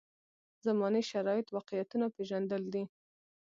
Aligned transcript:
زمانې 0.65 1.01
شرایط 1.11 1.47
واقعیتونه 1.51 2.05
پېژندل 2.15 2.63
دي. 2.73 2.83